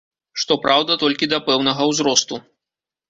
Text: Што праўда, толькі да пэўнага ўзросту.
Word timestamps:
Што 0.43 0.53
праўда, 0.63 0.97
толькі 1.03 1.29
да 1.33 1.41
пэўнага 1.49 1.81
ўзросту. 1.93 2.43